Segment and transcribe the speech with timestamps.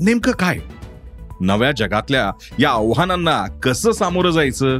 [0.00, 0.58] नेमकं काय?
[1.40, 4.78] नव्या जगातल्या या आव्हानांना कसं सामोरं जायचं?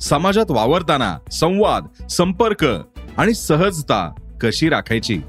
[0.00, 2.66] समाजात वावरताना संवाद संपर्क
[3.16, 5.20] आणि सहजता कशी राखायची?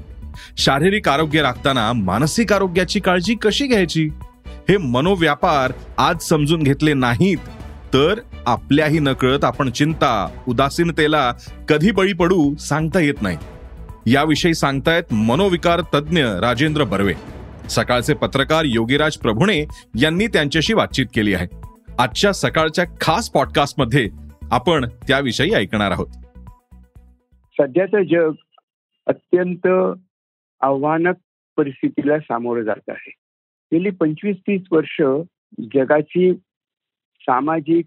[0.58, 4.08] शारीरिक आरोग्य राखताना मानसिक आरोग्याची काळजी कशी घ्यायची?
[4.46, 7.38] हे मनोव्यापार आज समजून घेतले नाहीत
[7.94, 8.14] तर
[8.46, 11.32] आपल्याही नकळत आपण चिंता उदासीनतेला
[11.68, 13.38] कधी बळी पडू सांगता येत नाही.
[14.06, 17.39] याविषयी सांगतायत मनोविकार तज्ज्ञ राजेंद्र बर्वे.
[17.70, 19.64] सकाळचे पत्रकार योगीराज प्रभुणे
[20.02, 21.46] यांनी त्यांच्याशी बातचीत केली आहे.
[21.98, 24.08] आजच्या सकाळच्या खास पॉडकास्टमध्ये
[24.50, 26.06] आपण त्याविषयी ऐकणार आहोत.
[27.60, 28.32] सध्याचं जग
[29.06, 29.66] अत्यंत
[30.60, 31.14] आव्हानक
[31.56, 33.12] परिस्थितीला सामोरं जात आहे.
[33.72, 35.02] गेली पंचवीस तीस वर्ष
[35.74, 36.34] जगाची
[37.20, 37.86] सामाजिक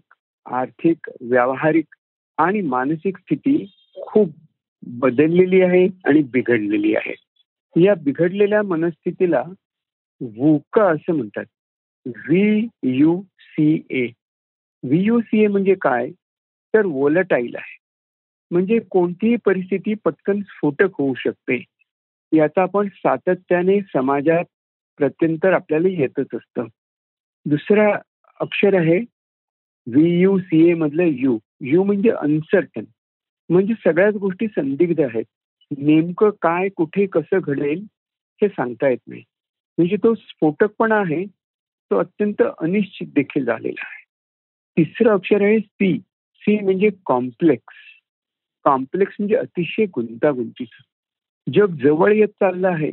[0.52, 1.94] आर्थिक व्यावहारिक
[2.38, 4.30] आणि मानसिक स्थिती खूप
[4.86, 7.14] बदललेली आहे आणि बिघडलेली आहे.
[7.84, 9.42] या बिघडलेल्या मनस्थितीला
[10.24, 11.44] वुका असं म्हणतात.
[12.06, 14.06] V U C A
[14.82, 16.10] V U C A म्हणजे काय?
[16.74, 17.78] तर वोलटाईल आहे.
[18.50, 21.64] म्हणजे कोणतीही परिस्थिती पटकन स्फोटक होऊ शकते.
[22.32, 24.44] याचा आपण सातत्याने समाजात
[24.98, 26.66] प्रत्यंतर आपल्याला येतच असतं.
[27.46, 27.98] दुसरा
[28.40, 28.98] अक्षर आहे
[29.86, 32.84] व्ही यू सी ए मधलं यू यू म्हणजे अनसर्टन
[33.48, 35.24] म्हणजे सगळ्याच गोष्टी संदिग्ध आहेत.
[35.78, 37.84] नेमकं काय कुठे कसं घडेल
[38.42, 39.22] हे सांगता येत नाही.
[39.78, 41.24] म्हणजे तो स्फोटकपणा आहे
[41.90, 44.04] तो अत्यंत अनिश्चित देखील झालेला आहे.
[44.76, 45.98] तिसरं अक्षर आहे सी
[46.40, 47.74] सी म्हणजे कॉम्प्लेक्स
[48.64, 50.82] कॉम्प्लेक्स म्हणजे अतिशय गुंतागुंतीचं.
[51.52, 52.90] जग जवळ येत चाललं आहे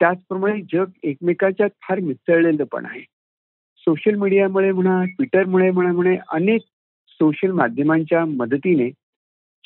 [0.00, 3.00] त्याचप्रमाणे जग एकमेकाच्या फार मिसळलेलं पण आहे.
[3.78, 6.60] सोशल मीडियामुळे म्हणा ट्विटरमुळे म्हणा म्हणे अनेक
[7.08, 8.90] सोशल माध्यमांच्या मदतीने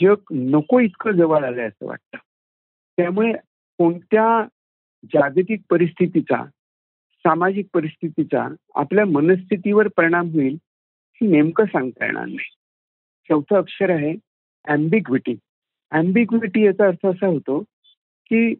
[0.02, 2.18] जग नको इतकं जवळ आलंय असं वाटतं.
[2.96, 3.32] त्यामुळे
[3.78, 4.48] कोणत्या
[5.04, 6.44] जागतिक परिस्थितीचा
[7.24, 10.56] सामाजिक परिस्थितीचा आपल्या मनस्थितीवर परिणाम होईल
[11.20, 12.56] हे नेमकं सांगता येणार नाही.
[13.28, 14.14] चौथं अक्षर आहे
[14.64, 15.34] अँबिग्विटी
[15.90, 17.60] अँबिग्विटी याचा अर्थ असा होतो
[18.26, 18.54] की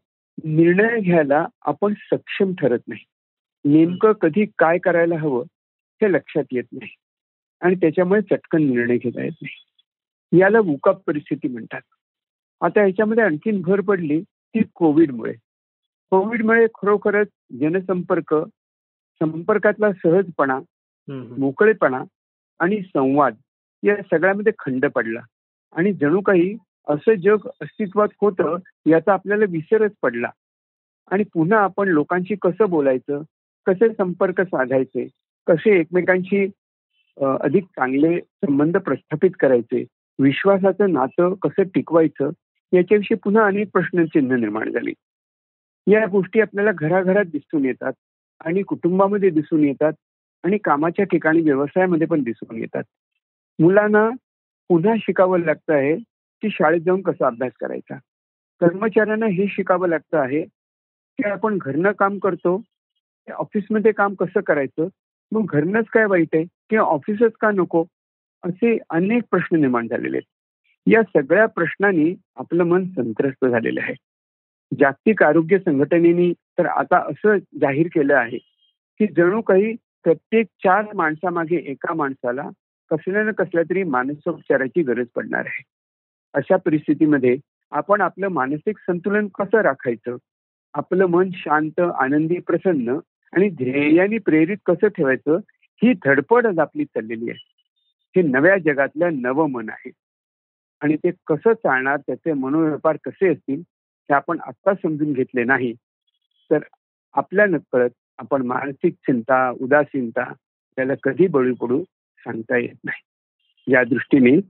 [0.45, 3.05] निर्णय घ्यायला आपण सक्षम ठरत नाही.
[3.65, 5.45] नेमकं कधी काय करायला हवं
[6.03, 6.91] हे लक्षात येत नाही
[7.61, 10.41] आणि त्याच्यामुळे चटकन निर्णय घेता येत नाही.
[10.41, 11.81] याला वुकअप परिस्थिती म्हणतात.
[12.61, 15.35] आता याच्यामध्ये आणखीन भर पडली ती कोविडमुळे.
[16.12, 17.28] कोविडमुळे खरोखरच
[17.61, 18.34] जनसंपर्क
[19.21, 20.59] संपर्कातला सहजपणा
[21.39, 22.03] मोकळेपणा
[22.61, 23.34] आणि संवाद
[23.83, 25.21] या सगळ्यामध्ये खंड पडला.
[25.73, 26.56] आणि जणू काही
[26.89, 28.56] असं जग अस्तित्वात होतं
[28.87, 30.31] याचा आपल्याला विसरच पडला.
[31.11, 33.23] आणि पुन्हा आपण लोकांशी कसं बोलायचं
[33.67, 35.09] कसे संपर्क साधायचे
[35.47, 36.47] कसे एकमेकांशी
[37.41, 39.84] अधिक चांगले संबंध प्रस्थापित करायचे
[40.19, 42.31] विश्वासाचं नातं कसं टिकवायचं
[42.73, 44.93] याच्याविषयी पुन्हा अनेक प्रश्नचिन्ह निर्माण झाली.
[45.87, 47.93] या गोष्टी आपल्याला घराघरात दिसून येतात
[48.41, 49.93] आणि कुटुंबामध्ये दिसून येतात
[50.44, 52.82] आणि कामाच्या ठिकाणी व्यवसायामध्ये पण दिसून येतात.
[53.59, 54.09] मुलांना
[54.69, 55.97] पुन्हा शिकावं लागतं आहे
[56.43, 57.94] की शाळेत जाऊन कसा अभ्यास करायचा?
[58.60, 60.43] कर्मचाऱ्यांना हे शिकावं लागतं आहे
[61.19, 62.62] की आपण घरनं काम करतो
[63.38, 64.88] ऑफिसमध्ये काम कसं करायचं?
[65.32, 67.84] मग घरनंच काय वाईट आहे किंवा ऑफिसच का नको?
[68.43, 70.28] असे अनेक प्रश्न निर्माण झालेले आहेत.
[70.87, 73.94] या सगळ्या प्रश्नांनी आपलं मन संत्रस्त झालेलं आहे.
[74.81, 78.38] जागतिक आरोग्य संघटनेने तर आता असं जाहीर केलं आहे
[78.99, 79.75] की जणू काही
[80.05, 82.49] प्रत्येक चार माणसामागे एका माणसाला
[82.91, 85.62] कसल्या ना कसल्या तरी मानसोपचाराची गरज पडणार आहे.
[86.34, 87.37] अशा परिस्थितीमध्ये
[87.71, 90.16] आपण आपलं मानसिक संतुलन कसं राखायचं?
[90.75, 92.99] आपलं मन शांत आनंदी प्रसन्न
[93.32, 95.37] आणि ध्येयाने प्रेरित कसं ठेवायचं?
[95.82, 97.38] ही धडपड आज आपली चाललेली आहे.
[98.17, 99.91] हे नव्या जगातलं नवं मन आहे.
[100.81, 101.97] आणि ते कसं चालणार?
[101.97, 103.62] त्याचे मनोव्यापार कसे असतील?
[104.08, 105.72] हे आपण आत्ता समजून घेतले नाही
[106.50, 106.58] तर
[107.14, 110.32] आपल्या नकळत आपण मानसिक चिंता उदासीनता
[110.76, 111.82] त्याला कधी बळी पडू
[112.19, 113.02] सांगता येत नाही.
[113.72, 114.40] या दृष्टीने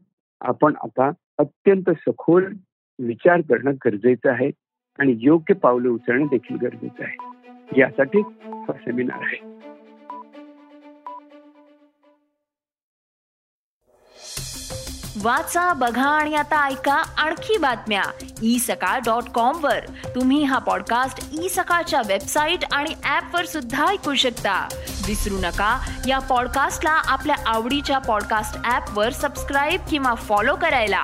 [0.40, 2.52] आपण आता अत्यंत सखोल
[2.98, 4.50] विचार करणं गरजेचं आहे
[4.98, 7.80] आणि योग्य पावलं उचलणं देखील गरजेचं आहे.
[7.80, 9.50] यासाठी हा सेमिनार आहे.
[15.24, 18.02] वाचा बघा आणि आता ऐका आणखी बातम्या.
[18.42, 19.78] ई सकाळ डॉट कॉम वर.
[20.14, 24.68] तुम्ही हा पॉडकास्ट ई सकाळच्या वेबसाईट आणि ऍप वर सुद्धा ऐकू शकता.
[25.06, 31.02] विसरू नका या पॉडकास्टला आपल्या आवडीच्या पॉडकास्ट ऍप वर सबस्क्राईब किंवा फॉलो करायला.